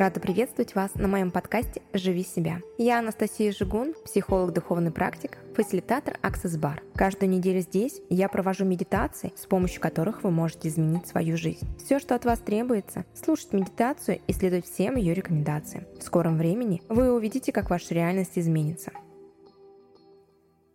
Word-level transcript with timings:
Рада 0.00 0.18
приветствовать 0.18 0.74
вас 0.74 0.94
на 0.94 1.08
моем 1.08 1.30
подкасте 1.30 1.82
«Живи 1.92 2.24
себя». 2.24 2.62
Я 2.78 3.00
Анастасия 3.00 3.52
Жигун, 3.52 3.92
психолог, 4.02 4.54
духовный 4.54 4.90
практик, 4.90 5.36
фасилитатор 5.54 6.18
Access 6.22 6.58
Bar. 6.58 6.80
Каждую 6.94 7.28
неделю 7.28 7.60
здесь 7.60 8.00
я 8.08 8.30
провожу 8.30 8.64
медитации, 8.64 9.34
с 9.36 9.44
помощью 9.44 9.82
которых 9.82 10.24
вы 10.24 10.30
можете 10.30 10.68
изменить 10.68 11.06
свою 11.06 11.36
жизнь. 11.36 11.68
Все, 11.76 11.98
что 11.98 12.14
от 12.14 12.24
вас 12.24 12.38
требуется, 12.38 13.04
слушать 13.14 13.52
медитацию 13.52 14.22
и 14.26 14.32
следовать 14.32 14.64
всем 14.64 14.96
ее 14.96 15.12
рекомендациям. 15.12 15.84
В 15.98 16.02
скором 16.02 16.38
времени 16.38 16.80
вы 16.88 17.12
увидите, 17.12 17.52
как 17.52 17.68
ваша 17.68 17.92
реальность 17.92 18.38
изменится. 18.38 18.92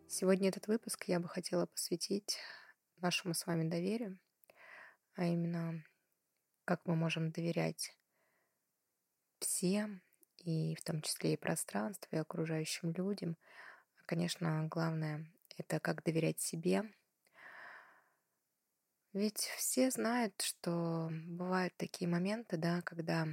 Сегодня 0.07 0.49
этот 0.49 0.67
выпуск 0.67 1.05
я 1.07 1.19
бы 1.19 1.27
хотела 1.27 1.65
посвятить 1.65 2.37
нашему 3.01 3.33
с 3.33 3.47
вами 3.47 3.67
доверию, 3.67 4.19
а 5.15 5.25
именно 5.25 5.83
как 6.63 6.81
мы 6.85 6.95
можем 6.95 7.31
доверять 7.31 7.91
всем, 9.55 10.01
и 10.43 10.75
в 10.75 10.83
том 10.83 11.01
числе 11.01 11.33
и 11.33 11.37
пространству, 11.37 12.09
и 12.11 12.19
окружающим 12.19 12.91
людям. 12.91 13.37
Конечно, 14.05 14.67
главное— 14.67 15.25
это 15.57 15.79
как 15.79 16.03
доверять 16.03 16.41
себе. 16.41 16.83
Ведь 19.13 19.39
все 19.57 19.89
знают, 19.91 20.41
что 20.41 21.09
бывают 21.25 21.73
такие 21.77 22.09
моменты, 22.09 22.57
да, 22.57 22.81
когда 22.81 23.27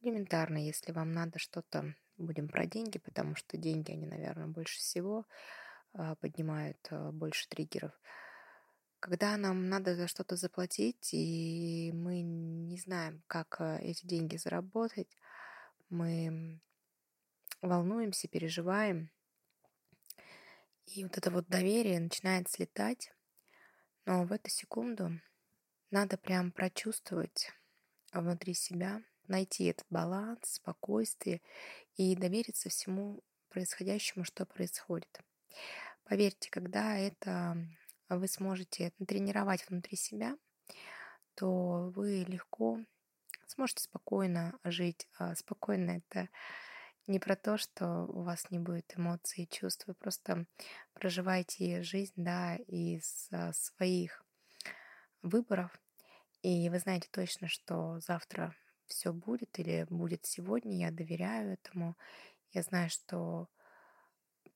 элементарно, 0.00 0.56
если 0.56 0.92
вам 0.92 1.12
надо 1.12 1.38
что-то, 1.38 1.94
будем 2.16 2.48
про 2.48 2.64
деньги, 2.64 2.98
потому 2.98 3.36
что 3.36 3.58
деньги, 3.58 3.92
они, 3.92 4.06
наверное, 4.06 4.46
больше 4.46 4.78
всего 4.78 5.26
а, 5.92 6.14
поднимают 6.14 6.78
а, 6.90 7.12
больше 7.12 7.46
триггеров— 7.48 7.92
когда 9.02 9.36
нам 9.36 9.68
надо 9.68 9.96
за 9.96 10.06
что-то 10.06 10.36
заплатить, 10.36 11.12
и 11.12 11.90
мы 11.92 12.22
не 12.22 12.78
знаем, 12.78 13.20
как 13.26 13.56
э, 13.58 13.80
эти 13.82 14.06
деньги 14.06 14.36
заработать, 14.36 15.18
мы 15.88 16.60
волнуемся, 17.60 18.28
переживаем, 18.28 19.10
и 20.86 21.02
вот 21.02 21.18
это 21.18 21.32
вот 21.32 21.48
доверие 21.48 21.98
начинает 21.98 22.48
слетать, 22.48 23.12
но 24.04 24.24
в 24.24 24.30
эту 24.30 24.50
секунду 24.50 25.20
надо 25.90 26.16
прям 26.16 26.52
прочувствовать 26.52 27.50
внутри 28.12 28.54
себя, 28.54 29.02
найти 29.26 29.64
этот 29.64 29.86
баланс, 29.90 30.38
спокойствие 30.44 31.42
и 31.96 32.14
довериться 32.14 32.68
всему 32.68 33.24
происходящему, 33.48 34.24
что 34.24 34.46
происходит. 34.46 35.20
Поверьте, 36.04 36.50
когда 36.50 36.96
это 36.96 37.56
вы 38.18 38.28
сможете 38.28 38.92
тренировать 39.06 39.68
внутри 39.68 39.96
себя, 39.96 40.36
то 41.34 41.92
вы 41.94 42.24
легко 42.26 42.78
сможете 43.46 43.84
спокойно 43.84 44.58
жить. 44.64 45.08
А 45.18 45.34
спокойно 45.34 46.02
это 46.02 46.28
не 47.06 47.18
про 47.18 47.36
то, 47.36 47.58
что 47.58 48.06
у 48.06 48.22
вас 48.22 48.50
не 48.50 48.58
будет 48.58 48.92
эмоций 48.96 49.44
и 49.44 49.48
чувств, 49.48 49.86
вы 49.86 49.94
просто 49.94 50.46
проживаете 50.94 51.82
жизнь, 51.82 52.12
да, 52.16 52.56
из 52.68 53.28
а, 53.32 53.52
своих 53.52 54.24
выборов, 55.22 55.76
и 56.42 56.68
вы 56.70 56.78
знаете 56.78 57.08
точно, 57.10 57.48
что 57.48 57.98
завтра 58.00 58.54
все 58.86 59.12
будет 59.12 59.58
или 59.58 59.86
будет 59.90 60.26
сегодня, 60.26 60.78
я 60.78 60.90
доверяю 60.90 61.54
этому, 61.54 61.96
я 62.52 62.62
знаю, 62.62 62.90
что 62.90 63.48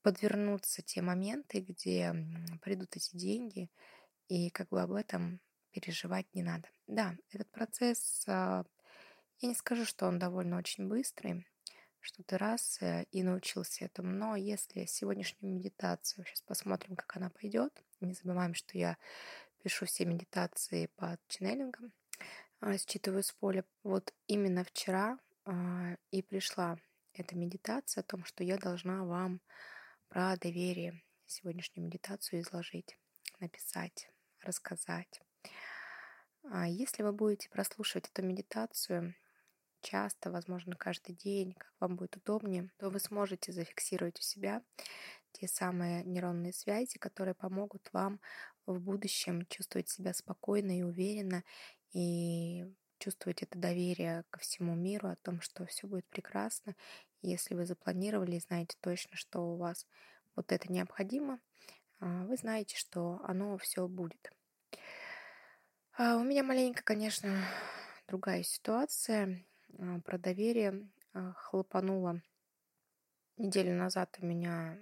подвернуться 0.07 0.83
те 0.83 1.03
моменты, 1.03 1.59
где 1.59 2.15
придут 2.63 2.95
эти 2.95 3.17
деньги, 3.17 3.69
и 4.29 4.51
как 4.51 4.69
бы 4.69 4.81
об 4.81 4.93
этом 4.93 5.41
переживать 5.73 6.33
не 6.33 6.45
надо. 6.45 6.69
Да, 6.87 7.17
этот 7.33 7.51
процесс, 7.51 8.23
а, 8.29 8.65
я 9.41 9.49
не 9.49 9.57
скажу, 9.57 9.85
что 9.85 10.07
он 10.07 10.21
довольно 10.21 10.59
очень 10.59 10.87
быстрый, 10.87 11.45
что 11.99 12.23
ты 12.23 12.39
раз 12.39 12.81
э, 12.83 13.07
и 13.11 13.25
научился 13.25 13.85
этому, 13.85 14.13
но 14.13 14.37
если 14.37 14.85
сегодняшнюю 14.85 15.53
медитацию, 15.53 16.25
сейчас 16.25 16.41
посмотрим, 16.43 16.95
как 16.95 17.17
она 17.17 17.29
пойдет, 17.29 17.83
не 18.01 18.15
забываем, 18.15 18.55
что 18.55 18.79
я 18.79 18.99
пишу 19.65 19.87
все 19.87 20.05
медитации 20.05 20.87
по 20.95 21.19
ченнелингам, 21.27 21.93
а, 22.61 22.79
считываю 22.79 23.25
с 23.25 23.33
поля. 23.33 23.65
Вот 23.83 24.15
именно 24.29 24.63
вчера 24.63 25.19
а, 25.45 25.97
и 26.13 26.23
пришла 26.23 26.79
эта 27.13 27.37
медитация 27.37 28.03
о 28.03 28.05
том, 28.05 28.25
что 28.25 28.45
я 28.45 28.57
должна 28.57 29.05
вам 29.05 29.41
про 30.09 30.37
доверие 30.37 31.03
сегодняшнюю 31.27 31.87
медитацию 31.87 32.41
изложить, 32.41 32.99
написать, 33.41 34.11
рассказать. 34.41 35.21
А 36.51 36.69
если 36.69 37.03
вы 37.03 37.13
будете 37.13 37.49
прослушивать 37.51 38.09
эту 38.09 38.23
медитацию 38.23 39.15
часто, 39.81 40.31
возможно, 40.31 40.77
каждый 40.77 41.15
день, 41.15 41.55
как 41.55 41.73
вам 41.81 41.97
будет 41.97 42.17
удобнее, 42.17 42.71
то 42.79 42.91
вы 42.91 43.01
сможете 43.01 43.53
зафиксировать 43.53 44.19
у 44.19 44.23
себя 44.23 44.63
те 45.33 45.49
самые 45.49 46.05
нейронные 46.05 46.53
связи, 46.53 46.99
которые 46.99 47.35
помогут 47.35 47.89
вам 47.93 48.21
в 48.67 48.79
будущем 48.81 49.47
чувствовать 49.47 49.89
себя 49.89 50.15
спокойно 50.15 50.79
и 50.79 50.83
уверенно 50.83 51.45
и 51.93 52.65
чувствовать 52.99 53.43
это 53.43 53.59
доверие 53.59 54.25
ко 54.31 54.41
всему 54.41 54.75
миру, 54.75 55.09
о 55.09 55.17
том, 55.17 55.41
что 55.41 55.67
все 55.67 55.87
будет 55.87 56.07
прекрасно. 56.09 56.75
Если 57.23 57.55
вы 57.55 57.67
запланировали 57.67 58.37
и 58.37 58.41
знаете 58.41 58.77
точно, 58.81 59.17
что 59.17 59.41
у 59.41 59.57
вас 59.57 59.87
вот 60.35 60.53
это 60.53 60.73
необходимо, 60.73 61.41
а, 62.01 62.25
вы 62.25 62.37
знаете, 62.37 62.77
что 62.77 63.21
оно 63.25 63.57
все 63.59 63.89
будет. 63.89 64.33
А, 65.97 66.17
у 66.17 66.25
меня 66.25 66.43
маленько, 66.43 66.83
конечно, 66.83 67.43
другая 68.07 68.43
ситуация. 68.43 69.45
А, 69.79 70.01
про 70.01 70.19
доверие 70.19 70.89
хлопанула 71.35 72.21
неделю 73.37 73.75
назад 73.75 74.17
у 74.21 74.27
меня, 74.27 74.79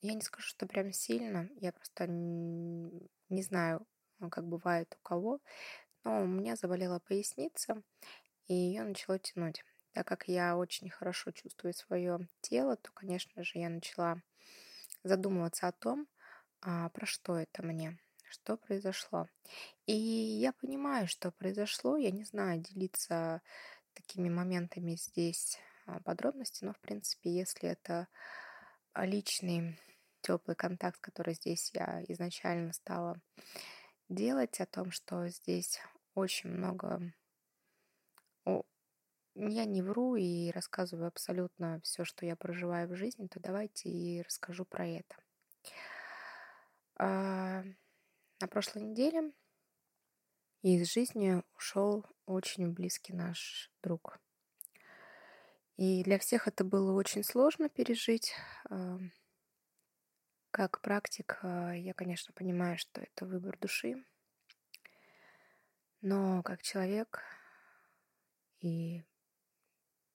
я 0.00 0.14
не 0.14 0.20
скажу, 0.20 0.46
что 0.48 0.66
прям 0.66 0.92
сильно, 0.92 1.48
я 1.60 1.72
просто 1.72 2.06
не 2.08 3.42
знаю, 3.42 3.86
как 4.30 4.46
бывает 4.46 4.94
у 4.98 5.02
кого, 5.02 5.40
но 6.04 6.22
у 6.22 6.26
меня 6.26 6.56
заболела 6.56 7.00
поясница, 7.00 7.82
и 8.46 8.54
ее 8.54 8.82
начало 8.84 9.18
тянуть. 9.18 9.64
Так 9.96 10.06
как 10.06 10.28
я 10.28 10.58
очень 10.58 10.90
хорошо 10.90 11.30
чувствую 11.30 11.72
свое 11.72 12.28
тело, 12.42 12.76
то, 12.76 12.92
конечно 12.92 13.42
же, 13.42 13.58
я 13.58 13.70
начала 13.70 14.20
задумываться 15.02 15.68
о 15.68 15.72
том, 15.72 16.06
а, 16.60 16.90
про 16.90 17.06
что 17.06 17.38
это 17.38 17.62
мне, 17.62 17.98
что 18.28 18.58
произошло. 18.58 19.26
И 19.86 19.94
я 19.94 20.52
понимаю, 20.52 21.08
что 21.08 21.30
произошло. 21.30 21.96
Я 21.96 22.10
не 22.10 22.24
знаю, 22.24 22.60
делиться 22.60 23.40
такими 23.94 24.28
моментами 24.28 24.96
здесь 24.96 25.58
а, 25.86 25.98
подробности, 26.00 26.62
но, 26.62 26.74
в 26.74 26.80
принципе, 26.80 27.30
если 27.30 27.70
это 27.70 28.06
личный 28.94 29.80
теплый 30.20 30.56
контакт, 30.56 31.00
который 31.00 31.32
здесь 31.32 31.70
я 31.72 32.04
изначально 32.08 32.74
стала 32.74 33.18
делать, 34.10 34.60
о 34.60 34.66
том, 34.66 34.90
что 34.90 35.26
здесь 35.28 35.80
очень 36.14 36.50
много... 36.50 37.14
Я 39.38 39.66
не 39.66 39.82
вру 39.82 40.16
и 40.16 40.50
рассказываю 40.50 41.08
абсолютно 41.08 41.78
все, 41.82 42.04
что 42.06 42.24
я 42.24 42.36
проживаю 42.36 42.88
в 42.88 42.96
жизни, 42.96 43.26
то 43.26 43.38
давайте 43.38 43.90
и 43.90 44.22
расскажу 44.22 44.64
про 44.64 44.86
это. 44.86 45.14
А, 46.98 47.62
на 48.40 48.48
прошлой 48.48 48.84
неделе 48.84 49.32
из 50.62 50.90
жизни 50.90 51.42
ушел 51.54 52.06
очень 52.24 52.72
близкий 52.72 53.12
наш 53.12 53.70
друг. 53.82 54.18
И 55.76 56.02
для 56.02 56.18
всех 56.18 56.48
это 56.48 56.64
было 56.64 56.92
очень 56.92 57.22
сложно 57.22 57.68
пережить. 57.68 58.32
А, 58.70 58.98
как 60.50 60.80
практик, 60.80 61.40
а, 61.42 61.72
я, 61.74 61.92
конечно, 61.92 62.32
понимаю, 62.32 62.78
что 62.78 63.02
это 63.02 63.26
выбор 63.26 63.58
души. 63.58 64.02
Но 66.00 66.42
как 66.42 66.62
человек 66.62 67.22
и 68.60 69.04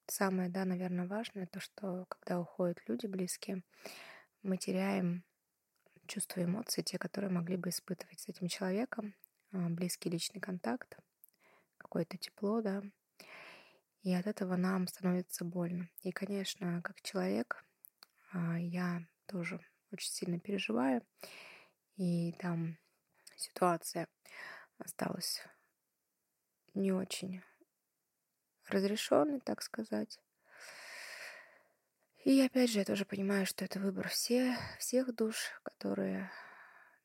самое, 0.07 0.50
да, 0.50 0.65
наверное, 0.65 1.07
важное, 1.07 1.48
то, 1.48 1.59
что 1.59 2.06
когда 2.09 2.39
уходят 2.39 2.77
люди 2.88 3.06
близкие, 3.07 3.63
мы 4.44 4.57
теряем 4.57 5.24
чувства 6.07 6.42
и 6.42 6.44
эмоции, 6.44 6.81
те, 6.81 6.98
которые 6.98 7.31
могли 7.31 7.57
бы 7.57 7.69
испытывать 7.69 8.19
с 8.19 8.27
этим 8.27 8.48
человеком, 8.48 9.15
а, 9.53 9.69
близкий 9.69 10.09
личный 10.09 10.42
контакт, 10.42 10.98
какое-то 11.77 12.18
тепло, 12.18 12.62
да, 12.62 12.83
и 14.03 14.13
от 14.13 14.25
этого 14.25 14.56
нам 14.56 14.88
становится 14.88 15.45
больно. 15.45 15.88
И, 16.01 16.12
конечно, 16.12 16.81
как 16.81 17.01
человек, 17.01 17.63
а, 18.31 18.59
я 18.59 19.06
тоже 19.27 19.59
очень 19.92 20.12
сильно 20.12 20.39
переживаю, 20.39 21.06
и 21.98 22.33
там 22.39 22.77
ситуация 23.36 24.07
осталась 24.77 25.42
не 26.74 26.92
очень 26.92 27.42
разрешенный, 28.71 29.39
так 29.39 29.62
сказать. 29.62 30.19
И 32.23 32.39
опять 32.41 32.69
же, 32.69 32.79
я 32.79 32.85
тоже 32.85 33.06
понимаю, 33.06 33.45
что 33.45 33.65
это 33.65 33.79
выбор 33.79 34.07
все, 34.07 34.56
всех 34.79 35.15
душ, 35.15 35.59
которые 35.63 36.31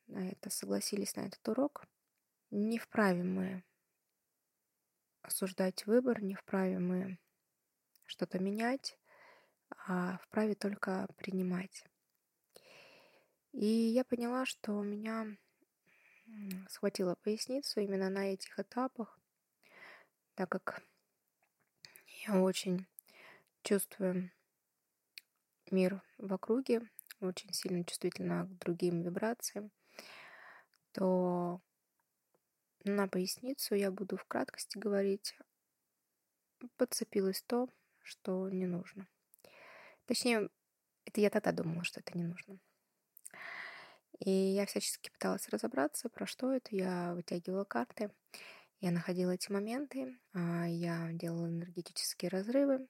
на 0.07 0.29
это 0.29 0.49
согласились 0.49 1.15
на 1.15 1.21
этот 1.21 1.47
урок. 1.47 1.85
Не 2.51 2.77
вправе 2.77 3.23
мы 3.23 3.63
осуждать 5.21 5.85
выбор, 5.85 6.21
не 6.21 6.35
вправе 6.35 6.79
мы 6.79 7.19
что-то 8.05 8.39
менять, 8.39 8.97
а 9.87 10.17
вправе 10.19 10.55
только 10.55 11.07
принимать. 11.17 11.83
И 13.51 13.65
я 13.65 14.05
поняла, 14.05 14.45
что 14.45 14.73
у 14.73 14.83
меня 14.83 15.35
схватила 16.69 17.15
поясницу 17.15 17.79
именно 17.79 18.09
на 18.09 18.33
этих 18.33 18.59
этапах, 18.59 19.19
так 20.35 20.49
как 20.49 20.83
очень 22.29 22.85
чувствую 23.63 24.31
мир 25.71 26.01
в 26.17 26.33
округе, 26.33 26.81
очень 27.19 27.53
сильно 27.53 27.83
чувствительна 27.83 28.45
к 28.45 28.57
другим 28.59 29.01
вибрациям, 29.01 29.71
то 30.91 31.61
на 32.83 33.07
поясницу 33.07 33.75
я 33.75 33.91
буду 33.91 34.17
в 34.17 34.25
краткости 34.25 34.77
говорить, 34.77 35.37
подцепилось 36.77 37.41
то, 37.41 37.69
что 38.03 38.49
не 38.49 38.65
нужно. 38.65 39.07
Точнее, 40.05 40.49
это 41.05 41.21
я 41.21 41.29
тогда 41.29 41.51
думала, 41.51 41.83
что 41.83 41.99
это 41.99 42.17
не 42.17 42.23
нужно. 42.23 42.59
И 44.19 44.31
я 44.31 44.65
всячески 44.65 45.09
пыталась 45.09 45.47
разобраться, 45.49 46.09
про 46.09 46.25
что 46.25 46.51
это. 46.51 46.75
Я 46.75 47.13
вытягивала 47.13 47.65
карты, 47.65 48.09
я 48.79 48.91
находила 48.91 49.31
эти 49.31 49.51
моменты, 49.51 50.17
а, 50.33 50.65
я 50.67 51.09
делала 51.13 51.47
энергетические 51.47 52.29
разрывы, 52.29 52.87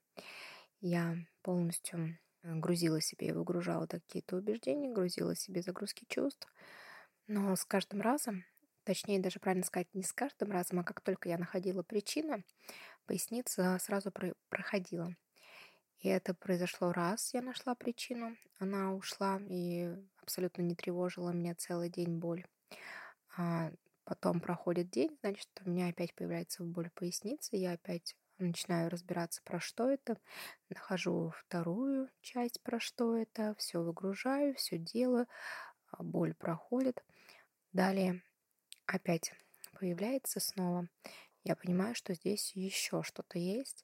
я 0.81 1.15
полностью 1.41 2.19
грузила 2.43 3.01
себе 3.01 3.29
и 3.29 3.31
выгружала 3.31 3.87
какие-то 3.87 4.37
убеждения, 4.37 4.91
грузила 4.91 5.35
себе 5.35 5.61
загрузки 5.61 6.05
чувств. 6.07 6.47
Но 7.27 7.55
с 7.55 7.65
каждым 7.65 8.01
разом, 8.01 8.45
точнее 8.83 9.19
даже 9.19 9.39
правильно 9.39 9.65
сказать, 9.65 9.87
не 9.93 10.03
с 10.03 10.13
каждым 10.13 10.51
разом, 10.51 10.79
а 10.79 10.83
как 10.83 11.01
только 11.01 11.29
я 11.29 11.37
находила 11.37 11.83
причину, 11.83 12.43
поясница 13.05 13.77
сразу 13.81 14.11
проходила. 14.49 15.15
И 15.99 16.09
это 16.09 16.33
произошло 16.33 16.91
раз, 16.91 17.33
я 17.33 17.41
нашла 17.41 17.73
причину, 17.75 18.37
она 18.59 18.93
ушла 18.93 19.39
и 19.49 19.89
абсолютно 20.21 20.61
не 20.61 20.75
тревожила 20.75 21.31
меня 21.31 21.55
целый 21.55 21.89
день 21.89 22.19
боль. 22.19 22.45
Потом 24.07 24.39
проходит 24.39 24.89
день, 24.89 25.17
значит, 25.19 25.49
у 25.65 25.69
меня 25.69 25.89
опять 25.89 26.15
появляется 26.15 26.63
боль 26.63 26.89
в 26.89 26.93
пояснице, 26.93 27.57
я 27.57 27.73
опять 27.73 28.15
начинаю 28.37 28.89
разбираться, 28.89 29.41
про 29.43 29.59
что 29.59 29.89
это, 29.89 30.17
нахожу 30.69 31.33
вторую 31.35 32.09
часть, 32.21 32.61
про 32.63 32.79
что 32.79 33.17
это, 33.17 33.53
все 33.57 33.81
выгружаю, 33.81 34.55
все 34.55 34.77
делаю, 34.77 35.27
а 35.91 36.03
боль 36.03 36.33
проходит. 36.35 37.03
Далее 37.73 38.23
опять 38.85 39.33
появляется 39.77 40.39
снова. 40.39 40.87
Я 41.43 41.57
понимаю, 41.57 41.93
что 41.93 42.13
здесь 42.13 42.53
еще 42.55 43.03
что-то 43.03 43.37
есть. 43.37 43.83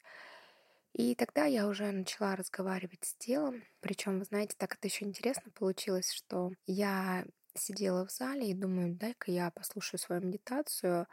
И 0.93 1.15
тогда 1.15 1.43
я 1.43 1.67
уже 1.67 1.91
начала 1.91 2.37
разговаривать 2.37 3.03
с 3.03 3.13
телом. 3.15 3.61
Причем, 3.81 4.19
вы 4.19 4.23
знаете, 4.23 4.55
так 4.57 4.75
это 4.75 4.87
еще 4.87 5.03
интересно 5.03 5.51
получилось, 5.51 6.13
что 6.13 6.53
я 6.65 7.25
сидела 7.55 8.05
в 8.05 8.11
зале 8.11 8.49
и 8.49 8.53
думаю, 8.53 8.95
дай-ка 8.95 9.31
я 9.31 9.51
послушаю 9.51 9.99
свою 9.99 10.21
медитацию, 10.21 11.07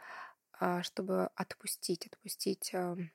а, 0.53 0.83
чтобы 0.83 1.27
отпустить, 1.35 2.07
отпустить 2.07 2.73
эм, 2.73 3.11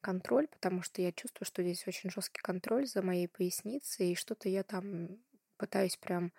контроль, 0.00 0.48
потому 0.48 0.82
что 0.82 1.02
я 1.02 1.12
чувствую, 1.12 1.46
что 1.46 1.62
здесь 1.62 1.86
очень 1.86 2.10
жесткий 2.10 2.42
контроль 2.42 2.86
за 2.86 3.02
моей 3.02 3.28
поясницей, 3.28 4.12
и 4.12 4.16
что-то 4.16 4.48
я 4.48 4.64
там 4.64 5.18
пытаюсь 5.58 5.96
прям, 5.96 6.32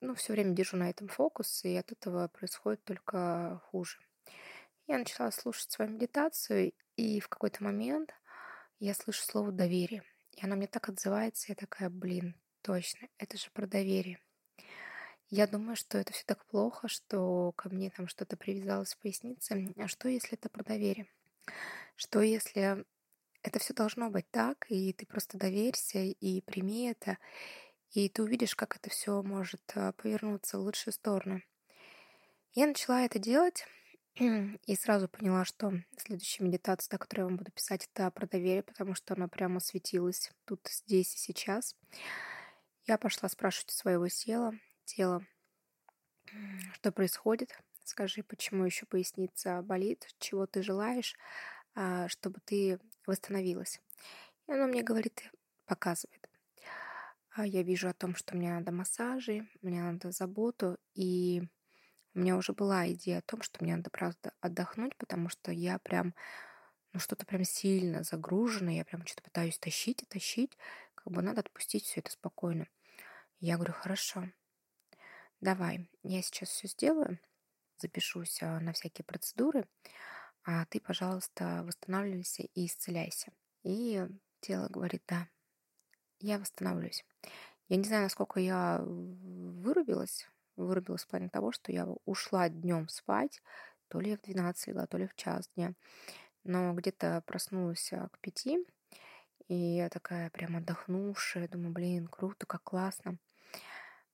ну, 0.00 0.14
все 0.14 0.32
время 0.32 0.54
держу 0.54 0.76
на 0.76 0.90
этом 0.90 1.08
фокус, 1.08 1.64
и 1.64 1.74
от 1.76 1.92
этого 1.92 2.28
происходит 2.28 2.84
только 2.84 3.60
хуже. 3.70 3.98
Я 4.86 4.98
начала 4.98 5.30
слушать 5.30 5.70
свою 5.70 5.92
медитацию, 5.92 6.72
и 6.96 7.20
в 7.20 7.28
какой-то 7.28 7.64
момент 7.64 8.14
я 8.80 8.94
слышу 8.94 9.22
слово 9.22 9.52
«доверие». 9.52 10.02
И 10.32 10.44
оно 10.44 10.56
мне 10.56 10.66
так 10.66 10.88
отзывается, 10.88 11.46
я 11.50 11.54
такая, 11.54 11.90
блин, 11.90 12.40
точно, 12.62 13.08
это 13.18 13.38
же 13.38 13.50
про 13.52 13.66
доверие. 13.66 14.23
Я 15.30 15.46
думаю, 15.46 15.76
что 15.76 15.98
это 15.98 16.12
все 16.12 16.24
так 16.26 16.44
плохо, 16.46 16.88
что 16.88 17.52
ко 17.52 17.68
мне 17.68 17.90
там 17.90 18.08
что-то 18.08 18.36
привязалось 18.36 18.94
в 18.94 18.98
пояснице. 18.98 19.74
А 19.76 19.88
что, 19.88 20.08
если 20.08 20.34
это 20.34 20.48
про 20.48 20.62
доверие? 20.62 21.06
Что, 21.96 22.20
если 22.20 22.84
это 23.42 23.58
все 23.58 23.74
должно 23.74 24.10
быть 24.10 24.30
так, 24.30 24.66
и 24.68 24.92
ты 24.92 25.06
просто 25.06 25.38
доверься 25.38 25.98
и 25.98 26.40
прими 26.40 26.90
это, 26.90 27.18
и 27.92 28.08
ты 28.08 28.22
увидишь, 28.22 28.56
как 28.56 28.76
это 28.76 28.90
все 28.90 29.22
может 29.22 29.62
а, 29.74 29.92
повернуться 29.92 30.58
в 30.58 30.62
лучшую 30.62 30.92
сторону. 30.94 31.42
Я 32.54 32.66
начала 32.66 33.02
это 33.02 33.18
делать, 33.18 33.66
и 34.16 34.76
сразу 34.76 35.08
поняла, 35.08 35.44
что 35.44 35.72
следующая 35.96 36.44
медитация, 36.44 36.90
та, 36.90 36.98
которую 36.98 37.24
я 37.24 37.28
вам 37.28 37.36
буду 37.36 37.50
писать, 37.50 37.88
это 37.92 38.10
про 38.10 38.26
доверие, 38.26 38.62
потому 38.62 38.94
что 38.94 39.14
она 39.14 39.28
прямо 39.28 39.60
светилась 39.60 40.32
тут, 40.44 40.66
здесь 40.68 41.14
и 41.14 41.18
сейчас. 41.18 41.76
Я 42.86 42.96
пошла 42.98 43.28
спрашивать 43.28 43.70
у 43.70 43.72
своего 43.72 44.08
тела, 44.08 44.52
тела, 44.84 45.24
что 46.74 46.92
происходит, 46.92 47.58
скажи, 47.84 48.22
почему 48.22 48.64
еще 48.64 48.86
поясница 48.86 49.62
болит, 49.62 50.08
чего 50.18 50.46
ты 50.46 50.62
желаешь, 50.62 51.16
а, 51.74 52.08
чтобы 52.08 52.40
ты 52.44 52.78
восстановилась. 53.06 53.80
И 54.48 54.52
оно 54.52 54.66
мне 54.66 54.82
говорит, 54.82 55.30
показывает. 55.66 56.28
А 57.30 57.46
я 57.46 57.62
вижу 57.62 57.88
о 57.88 57.94
том, 57.94 58.14
что 58.14 58.36
мне 58.36 58.52
надо 58.52 58.70
массажи, 58.70 59.48
мне 59.60 59.82
надо 59.82 60.12
заботу, 60.12 60.78
и 60.94 61.42
у 62.14 62.20
меня 62.20 62.36
уже 62.36 62.52
была 62.52 62.88
идея 62.92 63.18
о 63.18 63.22
том, 63.22 63.42
что 63.42 63.64
мне 63.64 63.74
надо, 63.74 63.90
правда, 63.90 64.32
отдохнуть, 64.40 64.96
потому 64.96 65.28
что 65.28 65.50
я 65.50 65.80
прям, 65.80 66.14
ну, 66.92 67.00
что-то 67.00 67.26
прям 67.26 67.42
сильно 67.42 68.04
загружена, 68.04 68.70
я 68.70 68.84
прям 68.84 69.04
что-то 69.04 69.22
пытаюсь 69.22 69.58
тащить 69.58 70.04
и 70.04 70.06
тащить, 70.06 70.56
как 70.94 71.12
бы 71.12 71.22
надо 71.22 71.40
отпустить 71.40 71.84
все 71.84 72.00
это 72.00 72.12
спокойно. 72.12 72.68
Я 73.40 73.56
говорю, 73.56 73.72
хорошо, 73.72 74.28
давай, 75.44 75.90
я 76.02 76.22
сейчас 76.22 76.48
все 76.48 76.68
сделаю, 76.68 77.20
запишусь 77.76 78.42
а, 78.42 78.60
на 78.60 78.72
всякие 78.72 79.04
процедуры, 79.04 79.68
а 80.42 80.64
ты, 80.66 80.80
пожалуйста, 80.80 81.62
восстанавливайся 81.66 82.44
и 82.54 82.66
исцеляйся. 82.66 83.30
И 83.62 84.06
тело 84.40 84.68
говорит, 84.68 85.02
да, 85.06 85.28
я 86.18 86.38
восстановлюсь. 86.38 87.04
Я 87.68 87.76
не 87.76 87.84
знаю, 87.84 88.04
насколько 88.04 88.40
я 88.40 88.80
вырубилась, 88.82 90.26
вырубилась 90.56 91.04
в 91.04 91.08
плане 91.08 91.28
того, 91.28 91.52
что 91.52 91.72
я 91.72 91.86
ушла 92.06 92.48
днем 92.48 92.88
спать, 92.88 93.42
то 93.88 94.00
ли 94.00 94.16
в 94.16 94.22
12 94.22 94.68
легла, 94.68 94.86
то 94.86 94.96
ли 94.96 95.06
в 95.06 95.14
час 95.14 95.50
дня. 95.56 95.74
Но 96.42 96.72
где-то 96.72 97.22
проснулась 97.26 97.92
а, 97.92 98.08
к 98.08 98.18
пяти, 98.20 98.66
и 99.48 99.54
я 99.54 99.90
такая 99.90 100.30
прям 100.30 100.56
отдохнувшая, 100.56 101.48
думаю, 101.48 101.72
блин, 101.72 102.06
круто, 102.06 102.46
как 102.46 102.62
классно. 102.62 103.18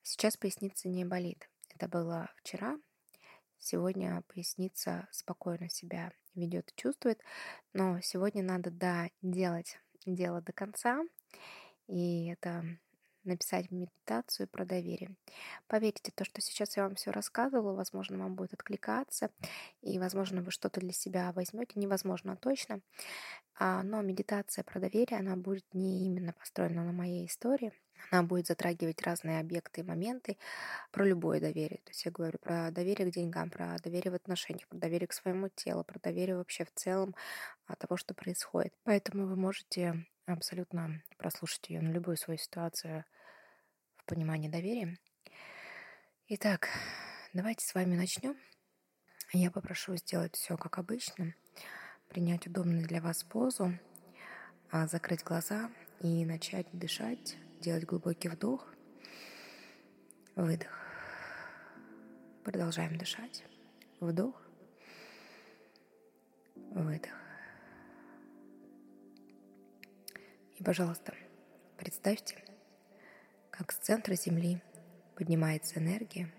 Сейчас 0.03 0.37
поясница 0.37 0.89
не 0.89 1.05
болит. 1.05 1.49
Это 1.75 1.89
было 1.89 2.31
вчера. 2.37 2.79
Сегодня 3.59 4.23
поясница 4.29 5.09
спокойно 5.11 5.69
себя 5.69 6.13
ведет 6.35 6.71
и 6.71 6.81
чувствует. 6.81 7.21
Но 7.73 8.01
сегодня 8.01 8.43
надо, 8.43 8.71
да, 8.71 9.11
делать 9.23 9.79
дело 10.07 10.41
до 10.41 10.53
конца. 10.53 11.03
И 11.87 12.29
это 12.29 12.65
написать 13.25 13.71
медитацию 13.71 14.49
про 14.49 14.65
доверие. 14.65 15.15
Поверьте, 15.67 16.13
то, 16.15 16.25
что 16.25 16.41
сейчас 16.41 16.77
я 16.77 16.85
вам 16.85 16.95
все 16.95 17.11
рассказывала, 17.11 17.75
возможно, 17.75 18.19
вам 18.19 18.35
будет 18.35 18.55
откликаться, 18.55 19.31
и, 19.83 19.99
возможно, 19.99 20.43
вы 20.43 20.51
что-то 20.51 20.81
для 20.81 20.93
себя 20.93 21.33
возьмете, 21.33 21.79
невозможно 21.79 22.37
точно. 22.37 22.81
А, 23.55 23.83
но 23.83 24.01
медитация 24.01 24.65
про 24.65 24.81
доверие, 24.81 25.19
она 25.19 25.37
будет 25.37 25.67
не 25.75 26.07
именно 26.07 26.33
построена 26.33 26.85
на 26.85 26.93
моей 26.93 27.27
истории, 27.27 27.73
она 28.11 28.23
будет 28.23 28.47
затрагивать 28.47 29.03
разные 29.03 29.41
объекты 29.41 29.81
и 29.81 29.85
моменты 29.85 30.39
про 30.91 31.05
любое 31.05 31.41
доверие. 31.41 31.81
То 31.85 31.91
есть 31.91 32.05
я 32.05 32.11
говорю 32.11 32.39
про 32.39 32.71
доверие 32.71 33.11
к 33.11 33.15
деньгам, 33.15 33.51
про 33.51 33.77
доверие 33.83 34.13
в 34.13 34.15
отношениях, 34.15 34.67
про 34.69 34.79
доверие 34.79 35.07
к 35.09 35.13
своему 35.13 35.49
телу, 35.49 35.85
про 35.85 35.99
доверие 36.01 36.37
вообще 36.37 36.65
в 36.65 36.73
целом 36.75 37.15
от 37.67 37.79
того, 37.79 37.97
что 37.97 38.15
происходит. 38.15 38.75
Поэтому 38.85 39.27
вы 39.27 39.37
можете 39.37 40.07
абсолютно 40.27 41.03
прослушать 41.19 41.69
ее 41.69 41.81
на 41.81 41.91
любую 41.91 42.17
свою 42.17 42.39
ситуацию 42.39 43.05
в 43.97 44.05
понимании 44.05 44.49
доверия. 44.49 44.99
Итак, 46.29 46.69
давайте 47.33 47.65
с 47.67 47.75
вами 47.75 47.97
начнем. 47.97 48.37
Я 49.33 49.51
попрошу 49.51 49.97
сделать 49.97 50.35
все 50.35 50.57
как 50.57 50.79
обычно, 50.79 51.35
принять 52.09 52.47
удобную 52.47 52.87
для 52.87 53.01
вас 53.01 53.23
позу, 53.23 53.73
а, 54.71 54.87
закрыть 54.87 55.23
глаза 55.23 55.71
и 56.01 56.25
начать 56.25 56.67
дышать, 56.73 57.37
делать 57.61 57.85
глубокий 57.85 58.29
вдох, 58.29 58.67
выдох. 60.35 60.79
Продолжаем 62.43 62.97
дышать. 62.97 63.45
Вдох, 64.01 64.43
выдох. 66.57 67.13
И, 70.57 70.65
пожалуйста, 70.65 71.15
представьте, 71.77 72.43
как 73.51 73.73
с 73.73 73.77
центра 73.77 74.15
Земли 74.15 74.63
поднимается 75.15 75.79
энергия 75.79 76.33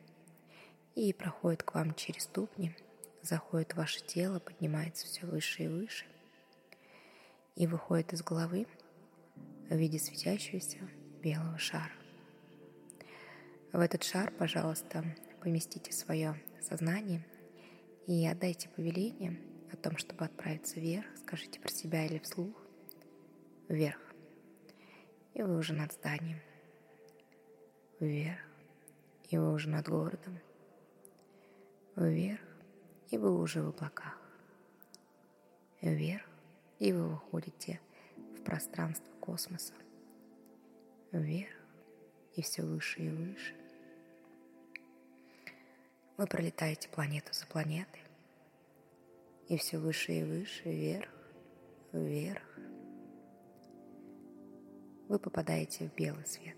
и 0.96 1.14
проходит 1.14 1.62
к 1.62 1.76
вам 1.76 1.94
через 1.94 2.24
ступни, 2.24 2.76
заходит 3.22 3.74
в 3.74 3.78
ваше 3.78 4.04
тело, 4.04 4.40
поднимается 4.40 5.06
все 5.06 5.28
выше 5.28 5.64
и 5.64 5.68
выше 5.68 6.06
и 7.56 7.68
выходит 7.68 8.14
из 8.14 8.24
головы 8.24 8.66
в 9.70 9.76
виде 9.76 10.00
светящегося 10.00 10.80
белого 11.22 11.58
шара. 11.58 11.92
В 13.72 13.80
этот 13.80 14.04
шар, 14.04 14.32
пожалуйста, 14.32 15.04
поместите 15.42 15.92
свое 15.92 16.36
сознание 16.62 17.26
и 18.08 18.26
отдайте 18.28 18.70
повеление 18.70 19.40
о 19.72 19.78
том, 19.78 19.98
чтобы 19.98 20.26
отправиться 20.26 20.80
вверх, 20.80 21.06
скажите 21.18 21.60
про 21.60 21.70
себя 21.70 22.06
или 22.06 22.20
вслух, 22.20 22.56
вверх. 23.70 24.00
И 25.34 25.42
вы 25.42 25.58
уже 25.58 25.74
над 25.74 25.94
зданием. 25.94 26.40
Вверх. 28.00 28.40
И 29.30 29.38
вы 29.38 29.54
уже 29.54 29.70
над 29.70 29.88
городом. 29.88 30.40
Вверх. 31.96 32.42
И 33.10 33.18
вы 33.18 33.40
уже 33.40 33.62
в 33.62 33.70
облаках. 33.70 34.20
Вверх. 35.82 36.26
И 36.80 36.92
вы 36.92 37.08
выходите 37.08 37.80
в 38.18 38.44
пространство 38.44 39.12
космоса. 39.22 39.74
Вверх. 41.12 41.54
И 42.36 42.42
все 42.42 42.64
выше 42.64 43.02
и 43.02 43.10
выше. 43.10 43.56
Вы 46.18 46.28
пролетаете 46.28 46.88
планету 46.90 47.34
за 47.34 47.46
планетой. 47.48 48.02
И 49.48 49.58
все 49.58 49.80
выше 49.80 50.14
и 50.14 50.24
выше, 50.24 50.64
вверх, 50.64 51.10
вверх. 51.92 52.44
Вы 55.10 55.20
попадаете 55.20 55.90
в 55.90 55.96
белый 55.96 56.26
свет, 56.26 56.56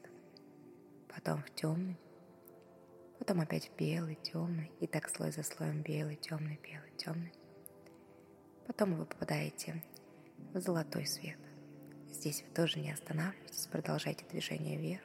потом 1.07 1.41
в 1.41 1.49
темный, 1.55 1.97
потом 3.17 3.41
опять 3.41 3.67
в 3.69 3.75
белый, 3.75 4.13
темный, 4.21 4.71
и 4.79 4.85
так 4.85 5.09
слой 5.09 5.31
за 5.31 5.41
слоем 5.41 5.81
белый, 5.81 6.17
темный, 6.17 6.59
белый, 6.61 6.91
темный. 6.97 7.33
Потом 8.67 8.93
вы 8.95 9.07
попадаете 9.07 9.81
в 10.53 10.59
золотой 10.59 11.07
свет. 11.07 11.39
Здесь 12.13 12.43
вы 12.47 12.53
тоже 12.53 12.79
не 12.79 12.91
останавливаетесь, 12.91 13.65
продолжайте 13.67 14.23
движение 14.29 14.77
вверх, 14.77 15.01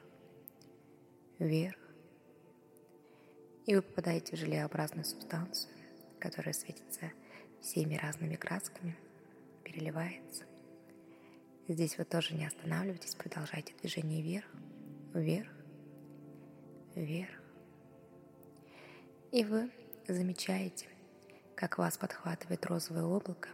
вверх, 1.39 1.79
и 3.65 3.75
вы 3.75 3.81
попадаете 3.83 4.37
в 4.37 4.39
желеобразную 4.39 5.07
субстанцию, 5.07 5.73
которая 6.21 6.53
светится 6.53 7.11
всеми 7.63 7.97
разными 7.97 8.37
красками, 8.37 8.95
переливается. 9.65 10.45
Здесь 11.67 11.97
вы 11.97 12.05
тоже 12.05 12.35
не 12.35 12.47
останавливайтесь, 12.47 13.15
продолжайте 13.15 13.73
движение 13.81 14.23
вверх, 14.23 14.47
вверх, 15.15 15.51
вверх. 16.95 17.43
И 19.33 19.45
вы 19.45 19.71
замечаете, 20.07 20.87
как 21.57 21.79
вас 21.79 21.97
подхватывает 21.97 22.67
розовое 22.67 23.05
облако 23.05 23.49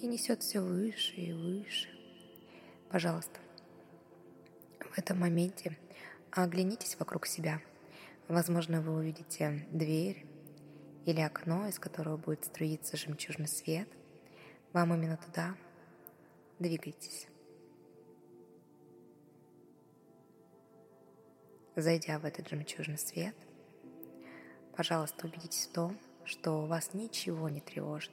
и 0.00 0.06
несет 0.06 0.42
все 0.42 0.60
выше 0.60 1.14
и 1.16 1.32
выше. 1.32 1.97
Пожалуйста, 2.90 3.38
в 4.80 4.98
этом 4.98 5.20
моменте 5.20 5.76
оглянитесь 6.30 6.96
вокруг 6.98 7.26
себя– 7.26 7.60
Возможно, 8.28 8.82
вы 8.82 8.92
увидите 8.92 9.66
дверь 9.70 10.26
или 11.06 11.20
окно, 11.20 11.66
из 11.66 11.78
которого 11.78 12.18
будет 12.18 12.44
струиться 12.44 12.98
жемчужный 12.98 13.48
свет. 13.48 13.88
Вам 14.74 14.92
именно 14.92 15.16
туда 15.16 15.54
двигайтесь. 16.58 17.26
Зайдя 21.74 22.18
в 22.18 22.26
этот 22.26 22.50
жемчужный 22.50 22.98
свет, 22.98 23.34
пожалуйста, 24.76 25.26
убедитесь 25.26 25.68
в 25.68 25.72
том, 25.72 25.96
что 26.26 26.66
вас 26.66 26.92
ничего 26.92 27.48
не 27.48 27.62
тревожит. 27.62 28.12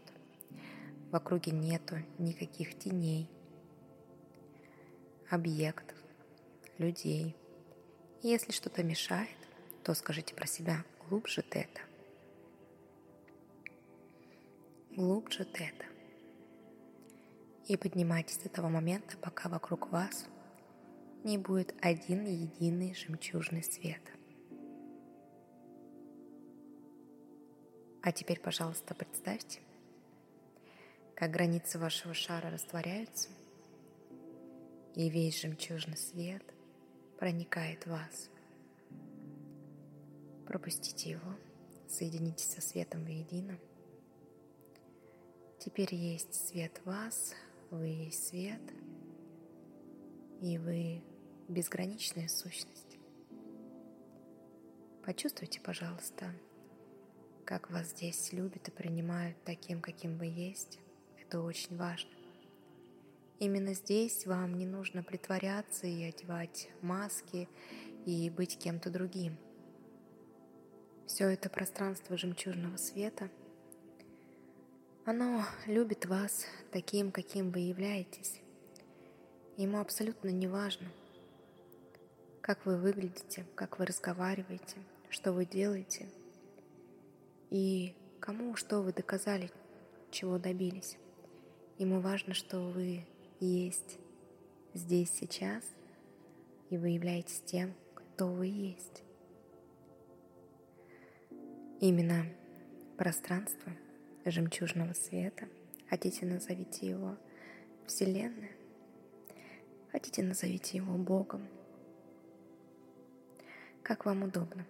В 1.12 1.16
округе 1.16 1.52
нету 1.52 1.98
никаких 2.20 2.80
теней, 2.80 3.30
объектов, 5.30 5.98
людей. 6.78 7.36
И 8.22 8.28
если 8.28 8.52
что-то 8.52 8.84
мешает, 8.84 9.30
то 9.84 9.94
скажите 9.94 10.34
про 10.34 10.48
себя 10.48 10.84
глубже 11.08 11.42
тета. 11.42 11.82
Глубже 14.92 15.46
тета. 15.46 15.86
И 17.68 17.78
поднимайтесь 17.78 18.42
с 18.42 18.46
этого 18.46 18.70
момента, 18.70 19.18
пока 19.18 19.50
вокруг 19.50 19.92
вас 19.92 20.28
не 21.24 21.38
будет 21.38 21.74
один 21.82 22.26
единый 22.26 22.94
жемчужный 22.94 23.64
свет. 23.64 24.02
А 28.04 28.12
теперь, 28.12 28.40
пожалуйста, 28.40 28.94
представьте, 28.94 29.62
как 31.16 31.32
границы 31.32 31.80
вашего 31.80 32.14
шара 32.14 32.52
растворяются, 32.52 33.30
и 34.96 35.10
весь 35.10 35.40
жемчужный 35.40 35.98
свет 35.98 36.44
проникает 37.20 37.86
в 37.86 37.92
вас– 37.92 38.30
Пропустите 40.46 41.10
его, 41.10 41.36
соединитесь 41.88 42.46
со 42.46 42.62
светом 42.62 43.04
воедино. 43.04 43.58
Теперь 45.60 45.94
есть 45.94 46.34
свет 46.36 46.80
вас, 46.86 47.34
вы 47.72 47.88
есть 47.88 48.28
свет, 48.28 48.62
и 50.42 50.60
вы 50.60 51.02
безграничная 51.48 52.28
сущность. 52.28 53.00
Почувствуйте, 55.04 55.60
пожалуйста, 55.62 56.32
как 57.44 57.72
вас 57.72 57.90
здесь 57.90 58.32
любят 58.32 58.68
и 58.68 58.72
принимают 58.72 59.38
таким, 59.44 59.82
каким 59.82 60.18
вы 60.18 60.28
есть. 60.28 60.80
Это 61.20 61.42
очень 61.42 61.76
важно. 61.76 62.15
Именно 63.40 63.74
здесь 63.74 64.26
вам 64.26 64.58
не 64.58 64.66
нужно 64.66 65.04
притворяться 65.04 65.88
и 65.88 66.04
одевать 66.04 66.70
маски 66.82 67.50
и 68.06 68.30
быть 68.30 68.58
кем-то 68.58 68.90
другим. 68.90 69.38
Все 71.06 71.28
это 71.28 71.50
пространство 71.50 72.18
жемчужного 72.18 72.78
света, 72.78 73.30
оно 75.06 75.44
любит 75.68 76.06
вас 76.06 76.48
таким, 76.72 77.12
каким 77.12 77.52
вы 77.52 77.60
являетесь. 77.60 78.42
Ему 79.58 79.80
абсолютно 79.80 80.30
не 80.30 80.48
важно, 80.48 80.88
как 82.42 82.66
вы 82.66 82.78
выглядите, 82.78 83.46
как 83.54 83.80
вы 83.80 83.86
разговариваете, 83.86 84.78
что 85.10 85.32
вы 85.32 85.46
делаете 85.46 86.10
и 87.52 87.94
кому 88.20 88.56
что 88.56 88.82
вы 88.82 88.94
доказали, 88.94 89.52
чего 90.10 90.40
добились. 90.40 90.98
Ему 91.78 92.00
важно, 92.00 92.34
что 92.34 92.60
вы 92.60 93.06
есть 93.40 94.00
здесь 94.74 95.12
сейчас, 95.12 95.64
и 96.70 96.78
вы 96.78 96.90
являетесь 96.90 97.42
тем, 97.42 97.74
кто 97.94 98.28
вы 98.28 98.48
есть. 98.48 99.04
Именно 101.80 102.26
пространство 102.98 103.72
жемчужного 104.26 104.94
света, 104.94 105.48
хотите 105.90 106.26
назовите 106.26 106.88
его 106.88 107.18
Вселенной, 107.86 108.52
хотите 109.92 110.24
назовите 110.24 110.78
его 110.78 110.98
Богом, 110.98 111.48
как 113.84 114.06
вам 114.06 114.24
удобно. 114.24 114.66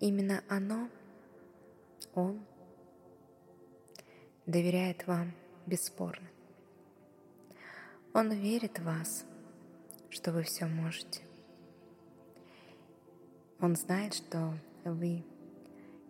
Именно 0.00 0.44
оно, 0.48 0.88
он, 2.14 2.44
доверяет 4.46 5.06
вам 5.06 5.32
бесспорно. 5.66 6.33
Он 8.16 8.30
верит 8.30 8.78
в 8.78 8.84
вас, 8.84 9.24
что 10.08 10.30
вы 10.30 10.44
все 10.44 10.66
можете. 10.66 11.22
Он 13.58 13.74
знает, 13.74 14.14
что 14.14 14.54
вы 14.84 15.24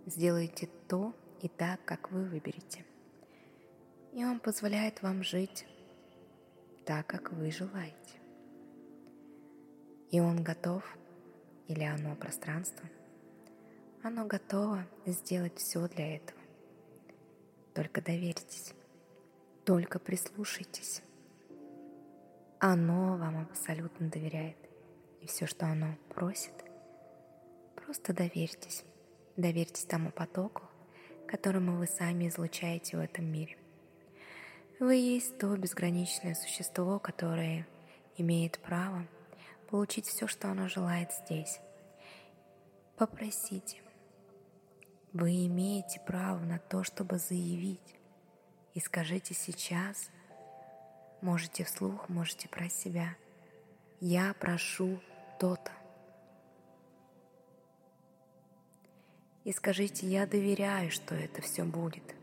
сделаете 0.04 0.68
то 0.87 1.14
и 1.40 1.49
так, 1.49 1.82
как 1.87 2.11
вы 2.11 2.25
выберете. 2.25 2.84
И 4.12 4.23
Он 4.23 4.38
позволяет 4.38 5.00
вам 5.00 5.23
жить 5.23 5.64
так, 6.84 7.06
как 7.06 7.32
вы 7.32 7.50
желаете. 7.50 8.18
И 10.11 10.20
Он 10.20 10.42
готов, 10.42 10.84
или 11.68 11.84
оно 11.84 12.14
пространство, 12.16 12.87
оно 14.02 14.26
готово 14.26 14.87
сделать 15.06 15.56
все 15.56 15.88
для 15.88 16.16
этого. 16.16 16.40
Только 17.73 18.02
доверьтесь, 18.02 18.75
только 19.64 19.99
прислушайтесь. 19.99 21.00
Оно 22.66 23.18
вам 23.18 23.42
абсолютно 23.42 24.09
доверяет. 24.09 24.56
И 25.21 25.26
все, 25.26 25.47
что 25.47 25.66
оно 25.66 25.99
просит, 26.09 26.54
Просто 27.76 28.14
доверьтесь. 28.14 28.85
Доверьтесь 29.37 29.85
тому 29.85 30.11
потоку, 30.11 30.62
которому 31.28 31.76
вы 31.76 31.87
сами 31.87 32.28
излучаете 32.28 32.97
в 32.97 33.00
этом 33.00 33.26
мире. 33.26 33.59
Вы 34.80 34.94
есть 34.94 35.37
то 35.37 35.54
безграничное 35.59 36.35
существо, 36.35 36.99
которое 36.99 37.66
имеет 38.16 38.59
право 38.61 39.06
получить 39.68 40.06
все, 40.06 40.26
что 40.26 40.49
оно 40.49 40.66
желает 40.66 41.12
здесь. 41.12 41.61
Попросите. 42.97 43.83
Вы 45.12 45.44
имеете 45.49 46.00
право 46.00 46.38
на 46.40 46.59
то, 46.59 46.83
чтобы 46.83 47.18
заявить. 47.18 47.94
И 48.73 48.80
скажите 48.80 49.35
сейчас, 49.35 50.09
можете 51.25 51.64
вслух, 51.64 52.09
можете 52.09 52.49
про 52.49 52.69
себя. 52.69 53.16
Я 54.00 54.35
прошу 54.38 55.00
то-то. 55.40 55.73
И 59.45 59.52
скажите, 59.52 60.07
я 60.07 60.26
доверяю, 60.26 60.90
что 60.90 61.14
это 61.14 61.40
все 61.43 61.64
будет. 61.64 62.14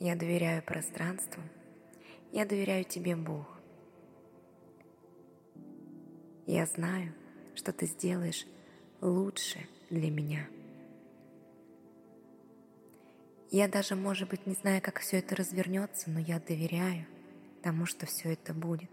Я 0.00 0.16
доверяю 0.16 0.62
пространству. 0.62 1.42
Я 2.32 2.44
доверяю 2.44 2.84
тебе, 2.84 3.14
Бог. 3.16 3.46
Я 6.46 6.66
знаю, 6.66 7.14
что 7.54 7.72
ты 7.72 7.86
сделаешь 7.86 8.44
лучше 9.00 9.60
для 9.88 10.10
меня. 10.10 10.48
Я 13.52 13.68
даже, 13.68 13.94
может 13.94 14.28
быть, 14.28 14.46
не 14.46 14.54
знаю, 14.54 14.80
как 14.82 15.00
все 15.00 15.18
это 15.18 15.36
развернется, 15.36 16.10
но 16.10 16.20
я 16.20 16.38
доверяю 16.40 17.06
тому, 17.62 17.86
что 17.86 18.06
все 18.06 18.32
это 18.32 18.52
будет. 18.54 18.90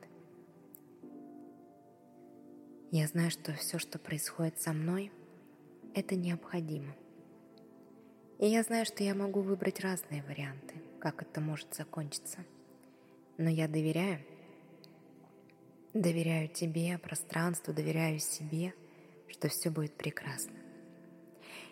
Я 2.92 3.08
знаю, 3.08 3.32
что 3.32 3.54
все, 3.54 3.80
что 3.80 4.00
происходит 4.00 4.62
со 4.62 4.74
мной, 4.74 5.12
это 5.94 6.16
необходимо. 6.16 6.96
И 8.40 8.48
я 8.48 8.64
знаю, 8.64 8.86
что 8.86 9.04
я 9.04 9.16
могу 9.16 9.42
выбрать 9.42 9.80
разные 9.82 10.24
варианты, 10.24 10.76
как 11.00 11.22
это 11.22 11.42
может 11.42 11.74
закончиться. 11.74 12.40
Но 13.38 13.50
я 13.50 13.68
доверяю, 13.68 14.24
Доверяю 15.98 16.48
тебе, 16.48 17.00
пространству, 17.00 17.74
доверяю 17.74 18.20
себе, 18.20 18.76
что 19.30 19.48
все 19.48 19.72
будет 19.72 19.94
прекрасно. 19.94 20.54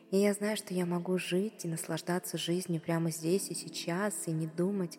И 0.10 0.18
я 0.18 0.34
знаю, 0.34 0.58
что 0.58 0.74
я 0.74 0.88
могу 0.88 1.20
жить 1.20 1.64
и 1.64 1.68
наслаждаться 1.68 2.36
жизнью 2.38 2.82
прямо 2.82 3.12
здесь 3.12 3.50
и 3.50 3.54
сейчас, 3.54 4.28
и 4.28 4.32
не 4.32 4.48
думать, 4.48 4.98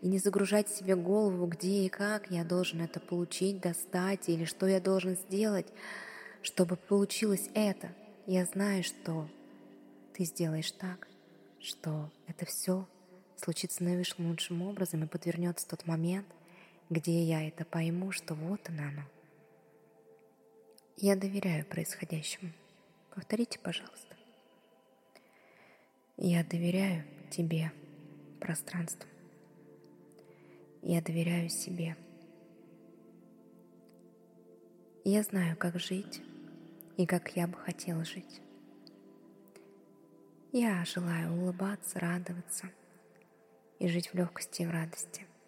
и 0.00 0.08
не 0.08 0.18
загружать 0.18 0.68
себе 0.68 0.94
голову, 0.96 1.46
где 1.46 1.86
и 1.86 1.88
как 1.88 2.30
я 2.30 2.44
должен 2.44 2.80
это 2.80 3.00
получить, 3.00 3.60
достать, 3.60 4.28
или 4.28 4.44
что 4.44 4.66
я 4.66 4.80
должен 4.80 5.16
сделать, 5.16 5.66
чтобы 6.42 6.76
получилось 6.76 7.48
это. 7.54 7.92
Я 8.26 8.44
знаю, 8.44 8.84
что 8.84 9.28
ты 10.14 10.24
сделаешь 10.24 10.70
так, 10.72 11.08
что 11.60 12.10
это 12.26 12.46
все 12.46 12.86
случится 13.36 13.84
наивысшим 13.84 14.28
лучшим 14.28 14.62
образом 14.62 15.04
и 15.04 15.08
подвернется 15.08 15.66
тот 15.68 15.86
момент, 15.86 16.26
где 16.90 17.22
я 17.22 17.46
это 17.46 17.64
пойму, 17.64 18.12
что 18.12 18.34
вот 18.34 18.60
оно 18.68 18.82
оно. 18.82 19.02
Я 20.96 21.16
доверяю 21.16 21.64
происходящему. 21.64 22.52
Повторите, 23.14 23.58
пожалуйста. 23.58 24.16
Я 26.16 26.42
доверяю 26.44 27.04
тебе, 27.30 27.70
пространству. 28.40 29.08
Я 30.82 31.02
доверяю 31.02 31.48
себе. 31.48 31.96
Я 35.04 35.22
знаю, 35.22 35.56
как 35.56 35.78
жить 35.78 36.22
и 36.96 37.06
как 37.06 37.36
я 37.36 37.46
бы 37.46 37.54
хотела 37.54 38.04
жить. 38.04 38.40
Я 40.52 40.84
желаю 40.84 41.32
улыбаться, 41.32 42.00
радоваться 42.00 42.68
и 43.78 43.88
жить 43.88 44.08
в 44.08 44.14
легкости 44.14 44.62
и 44.62 44.66
в 44.66 44.70
радости– 44.70 45.26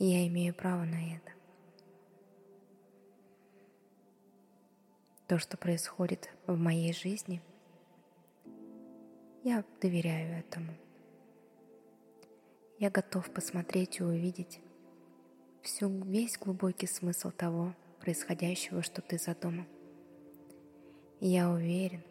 и 0.00 0.06
я 0.06 0.26
имею 0.26 0.54
право 0.54 0.84
на 0.84 1.14
это. 1.14 1.32
То, 5.28 5.38
что 5.38 5.56
происходит 5.58 6.30
в 6.46 6.56
моей 6.56 6.92
жизни, 6.94 7.42
я 9.44 9.62
доверяю 9.80 10.38
этому. 10.38 10.74
Я 12.80 12.88
готов 12.88 13.30
посмотреть 13.30 14.00
и 14.00 14.02
увидеть 14.02 14.58
всю, 15.60 15.90
весь 16.04 16.38
глубокий 16.38 16.86
смысл 16.86 17.30
того 17.30 17.74
происходящего, 18.00 18.82
что 18.82 19.02
ты 19.02 19.18
задумал. 19.18 19.66
И 21.20 21.28
я 21.28 21.50
уверен, 21.50 22.02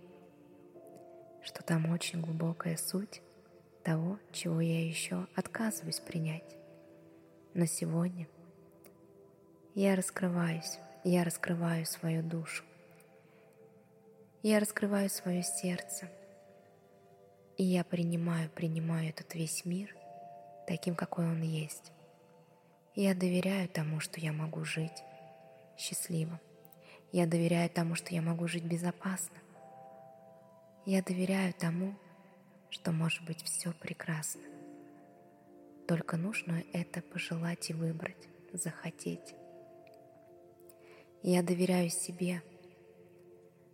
что 1.41 1.63
там 1.63 1.91
очень 1.91 2.21
глубокая 2.21 2.77
суть 2.77 3.23
того, 3.83 4.19
чего 4.31 4.61
я 4.61 4.85
еще 4.85 5.25
отказываюсь 5.33 5.99
принять. 6.01 6.55
Но 7.55 7.65
сегодня 7.65 8.27
я 9.73 9.95
раскрываюсь, 9.95 10.77
я 11.03 11.23
раскрываю 11.23 11.87
свою 11.87 12.21
душу. 12.21 12.63
Я 14.43 14.59
раскрываю 14.59 15.09
свое 15.09 15.41
сердце. 15.41 16.11
И 17.57 17.63
я 17.63 17.83
принимаю, 17.83 18.51
принимаю 18.51 19.09
этот 19.09 19.33
весь 19.33 19.65
мир 19.65 19.95
таким, 20.69 20.93
какой 20.93 21.25
он 21.25 21.41
есть. 21.41 21.91
Я 22.93 23.15
доверяю 23.15 23.67
тому, 23.67 23.99
что 23.99 24.19
я 24.19 24.31
могу 24.31 24.63
жить 24.65 25.03
счастливо. 25.75 26.39
Я 27.11 27.25
доверяю 27.25 27.71
тому, 27.71 27.95
что 27.95 28.13
я 28.13 28.21
могу 28.21 28.47
жить 28.47 28.63
безопасно. 28.63 29.37
Я 30.85 31.01
доверяю 31.01 31.55
тому, 31.55 31.95
что 32.69 32.91
может 32.91 33.25
быть 33.25 33.41
все 33.41 33.73
прекрасно. 33.73 34.43
Только 35.87 36.17
нужно 36.17 36.63
это 36.71 37.01
пожелать 37.01 37.71
и 37.71 37.73
выбрать, 37.73 38.27
захотеть. 38.53 39.33
Я 41.23 41.41
доверяю 41.41 41.89
себе, 41.89 42.43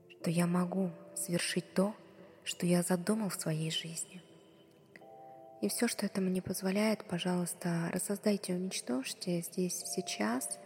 что 0.07 0.29
я 0.29 0.47
могу 0.47 0.91
совершить 1.13 1.73
то, 1.73 1.93
что 2.45 2.65
я 2.65 2.83
задумал 2.83 3.27
в 3.27 3.35
своей 3.35 3.69
жизни. 3.69 4.21
И 5.61 5.69
все, 5.69 5.87
что 5.87 6.05
это 6.05 6.21
мне 6.21 6.41
позволяет, 6.41 7.05
пожалуйста, 7.05 7.89
рассоздайте 7.91 8.53
и 8.53 8.55
уничтожьте 8.55 9.41
здесь 9.41 9.83
сейчас, 9.85 10.59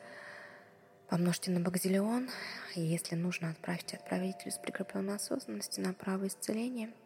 помножьте 1.09 1.51
на 1.51 1.59
бакзиллион, 1.59 2.29
и 2.75 2.81
если 2.81 3.15
нужно, 3.15 3.51
отправьте 3.51 3.97
отправителю 3.97 4.51
с 4.51 4.57
прикрепленной 4.57 5.15
осознанности 5.15 5.79
на 5.79 5.93
право 5.93 6.27
исцеления– 6.27 6.91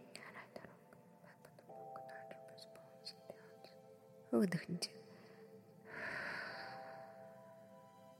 Выдохните. 4.33 4.89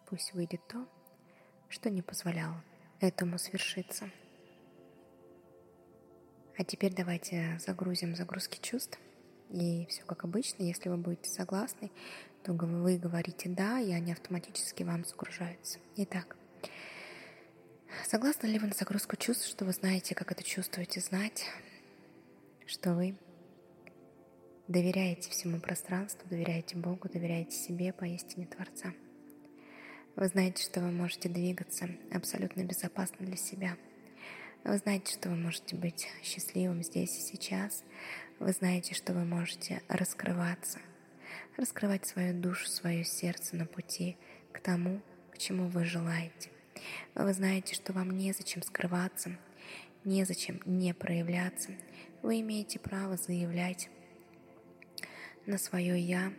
Пусть 0.05 0.31
выйдет 0.33 0.61
то, 0.67 0.87
что 1.69 1.89
не 1.89 2.03
позволяло 2.03 2.63
этому 2.99 3.39
свершиться. 3.39 4.11
А 6.55 6.63
теперь 6.63 6.93
давайте 6.93 7.57
загрузим 7.65 8.15
загрузки 8.15 8.61
чувств. 8.61 8.99
И 9.53 9.85
все 9.89 10.03
как 10.03 10.25
обычно, 10.25 10.63
если 10.63 10.89
вы 10.89 10.97
будете 10.97 11.29
согласны, 11.29 11.89
то 12.43 12.51
вы 12.51 12.97
говорите 12.97 13.47
«да», 13.47 13.79
и 13.79 13.91
они 13.93 14.11
автоматически 14.11 14.83
вам 14.83 15.05
загружаются. 15.05 15.79
Итак, 15.95 16.35
согласны 18.05 18.47
ли 18.47 18.59
вы 18.59 18.67
на 18.67 18.73
загрузку 18.73 19.15
чувств, 19.15 19.47
что 19.47 19.63
вы 19.63 19.71
знаете, 19.71 20.15
как 20.15 20.33
это 20.33 20.43
чувствуете, 20.43 20.99
знать, 20.99 21.45
что 22.65 22.93
вы 22.93 23.15
Доверяете 24.67 25.29
всему 25.29 25.59
пространству, 25.59 26.25
доверяете 26.29 26.77
Богу, 26.77 27.09
доверяете 27.09 27.51
себе, 27.51 27.91
поистине 27.91 28.47
Творца. 28.47 28.93
Вы 30.15 30.27
знаете, 30.29 30.63
что 30.63 30.79
вы 30.79 30.89
можете 30.89 31.27
двигаться 31.27 31.89
абсолютно 32.13 32.63
безопасно 32.63 33.25
для 33.25 33.35
себя. 33.35 33.75
Вы 34.63 34.77
знаете, 34.77 35.11
что 35.11 35.29
вы 35.29 35.35
можете 35.35 35.75
быть 35.75 36.07
счастливым 36.23 36.83
здесь 36.83 37.17
и 37.17 37.21
сейчас. 37.21 37.83
Вы 38.39 38.53
знаете, 38.53 38.93
что 38.93 39.11
вы 39.11 39.25
можете 39.25 39.81
раскрываться, 39.89 40.79
раскрывать 41.57 42.05
свою 42.05 42.33
душу, 42.33 42.69
свое 42.69 43.03
сердце 43.03 43.57
на 43.57 43.65
пути 43.65 44.15
к 44.53 44.61
тому, 44.61 45.01
к 45.31 45.37
чему 45.37 45.67
вы 45.67 45.83
желаете. 45.83 46.49
Вы 47.13 47.33
знаете, 47.33 47.75
что 47.75 47.91
вам 47.91 48.11
незачем 48.11 48.63
скрываться, 48.63 49.37
незачем 50.05 50.61
не 50.65 50.93
проявляться. 50.93 51.71
Вы 52.21 52.39
имеете 52.39 52.79
право 52.79 53.17
заявлять 53.17 53.89
на 55.45 55.57
свое 55.57 55.99
«я» 55.99 56.31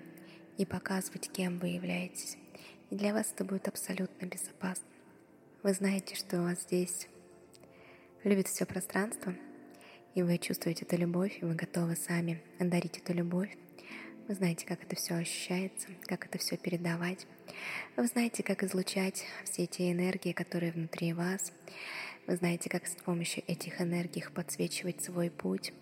и 0.57 0.65
показывать, 0.65 1.31
кем 1.31 1.59
вы 1.59 1.69
являетесь. 1.69 2.39
И 2.89 2.97
для 2.97 3.13
вас 3.13 3.33
это 3.35 3.45
будет 3.45 3.69
абсолютно 3.69 4.25
безопасно. 4.25 4.87
Вы 5.63 5.75
знаете, 5.75 6.15
что 6.15 6.41
у 6.41 6.45
вас 6.45 6.63
здесь 6.63 7.07
любит 8.25 8.49
все 8.49 8.65
пространство, 8.65 9.35
и 10.15 10.23
вы 10.23 10.39
чувствуете 10.39 10.85
эту 10.85 10.97
любовь, 10.97 11.39
и 11.41 11.45
вы 11.45 11.55
готовы 11.55 11.95
сами 11.95 12.43
дарить 12.59 12.99
эту 12.99 13.13
любовь. 13.13 13.55
Вы 14.27 14.35
знаете, 14.35 14.65
как 14.65 14.83
это 14.83 14.97
все 14.97 15.15
ощущается, 15.17 15.89
как 16.07 16.25
это 16.25 16.39
все 16.39 16.57
передавать. 16.57 17.27
Вы 17.97 18.07
знаете, 18.07 18.43
как 18.43 18.63
излучать 18.63 19.25
все 19.45 19.65
эти 19.65 19.93
энергии, 19.93 20.33
которые 20.33 20.73
внутри 20.73 21.13
вас. 21.13 21.53
Вы 22.27 22.37
знаете, 22.37 22.71
как 22.71 22.87
с 22.87 22.97
помощью 22.97 23.45
этих 23.47 23.83
энергий 23.83 24.25
подсвечивать 24.35 25.05
свой 25.05 25.31
путь. 25.31 25.75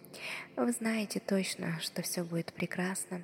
Вы 0.57 0.73
знаете 0.73 1.21
точно, 1.21 1.79
что 1.81 2.03
все 2.03 2.25
будет 2.25 2.53
прекрасно, 2.53 3.23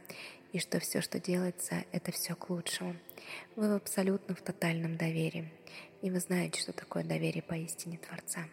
и 0.52 0.60
что 0.60 0.78
все, 0.78 1.00
что 1.00 1.18
делается, 1.18 1.84
это 1.90 2.12
все 2.12 2.36
к 2.36 2.48
лучшему. 2.48 2.94
Вы 3.56 3.74
абсолютно 3.74 4.36
в 4.36 4.40
тотальном 4.40 4.96
доверии, 4.96 5.50
и 6.00 6.10
вы 6.10 6.20
знаете, 6.20 6.60
что 6.60 6.72
такое 6.72 7.02
доверие 7.02 7.42
поистине 7.42 7.98
Творца. 7.98 8.46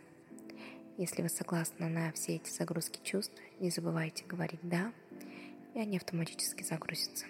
Если 0.97 1.21
вы 1.21 1.27
согласны 1.27 1.89
на 1.89 2.13
все 2.13 2.36
эти 2.38 2.49
загрузки 2.49 3.01
чувств, 3.03 3.36
не 3.60 3.69
забывайте 3.69 4.23
говорить 4.23 4.62
«да», 4.63 4.93
и 5.73 5.79
они 5.79 5.97
автоматически 5.97 6.63
загрузятся. 6.63 7.25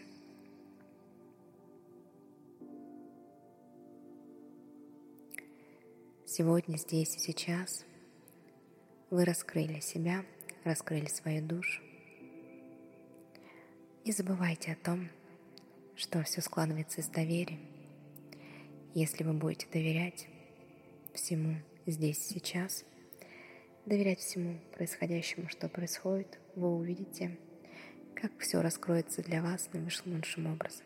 Сегодня, 6.28 6.78
здесь 6.78 7.15
и 7.15 7.19
сейчас 7.19 7.86
вы 9.10 9.25
раскрыли 9.25 9.80
себя, 9.80 10.23
раскрыли 10.63 11.08
свою 11.08 11.43
душу. 11.43 11.82
Не 14.04 14.12
забывайте 14.12 14.73
о 14.73 14.75
том, 14.75 15.10
что 15.95 16.21
все 16.21 16.41
складывается 16.41 17.01
из 17.01 17.08
доверия. 17.08 17.58
Если 18.93 19.23
вы 19.23 19.34
будете 19.34 19.65
доверять 19.71 20.28
всему 21.15 21.56
здесь 21.88 22.30
и 22.30 22.34
сейчас– 22.36 22.86
доверять 23.86 24.19
всему 24.19 24.60
происходящему, 24.74 25.50
что 25.50 25.69
происходит, 25.69 26.39
вы 26.56 26.76
увидите, 26.76 27.38
как 28.15 28.32
все 28.39 28.62
раскроется 28.62 29.21
для 29.21 29.41
вас 29.41 29.69
наилучшим 29.74 30.48
образом. 30.48 30.86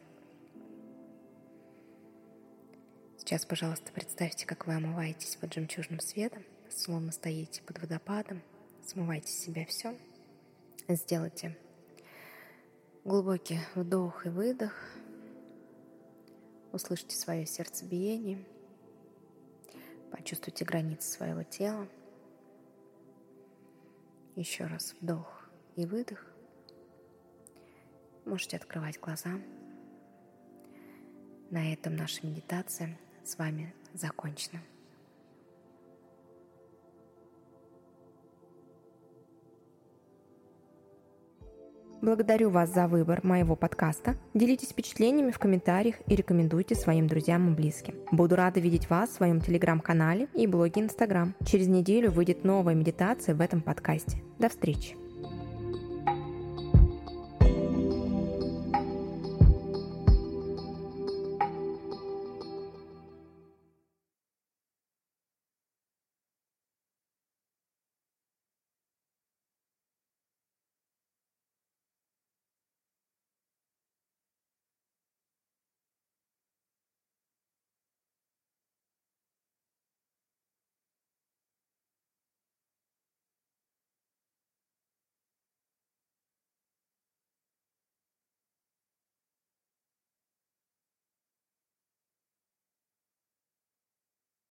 Сейчас, 3.18 3.46
пожалуйста, 3.46 3.92
представьте, 3.94 4.46
как 4.46 4.66
вы 4.66 4.74
омываетесь 4.74 5.36
под 5.36 5.54
жемчужным 5.54 6.00
светом, 6.00 6.44
словно 6.70 7.12
стоите 7.12 7.62
под 7.64 7.80
водопадом, 7.80 8.42
смывайте 8.86 9.28
с 9.28 9.40
себя 9.40 9.66
все. 9.66 9.96
Сделайте 10.88 11.56
глубокий 13.06 13.60
вдох 13.76 14.26
и 14.26 14.30
выдох. 14.30 14.74
Услышьте 16.72 17.16
свое 17.16 17.46
сердцебиение. 17.46 18.44
Почувствуйте 20.12 20.66
границы 20.66 21.08
своего 21.08 21.44
тела. 21.44 21.88
Еще 24.40 24.68
раз 24.68 24.96
вдох 25.02 25.50
и 25.76 25.86
выдох. 25.86 26.26
Можете 28.24 28.56
открывать 28.56 28.98
глаза. 28.98 29.32
На 31.52 31.74
этом 31.74 31.98
наша 31.98 32.26
медитация 32.26 32.98
с 33.26 33.38
вами 33.38 33.76
закончена. 33.94 34.62
Благодарю 42.02 42.50
вас 42.50 42.74
за 42.74 42.88
выбор 42.88 43.20
моего 43.24 43.58
подкаста. 43.58 44.16
Делитесь 44.34 44.70
впечатлениями 44.70 45.32
в 45.32 45.40
комментариях 45.40 45.96
и 46.08 46.16
рекомендуйте 46.16 46.76
своим 46.76 47.08
друзьям 47.08 47.52
и 47.52 47.56
близким. 47.56 47.96
Буду 48.12 48.38
рада 48.38 48.62
видеть 48.62 48.90
вас 48.90 49.10
в 49.10 49.14
своем 49.16 49.42
телеграм-канале 49.42 50.30
и 50.34 50.48
блоге 50.48 50.82
Инстаграм. 50.82 51.36
Через 51.46 51.68
неделю 51.68 52.12
выйдет 52.12 52.46
новая 52.46 52.74
медитация 52.74 53.36
в 53.36 53.42
этом 53.42 53.62
подкасте. 53.62 54.24
До 54.40 54.48
встречи! 54.48 55.09